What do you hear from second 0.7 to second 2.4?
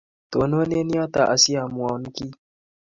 en yoto asiamwoun kiy.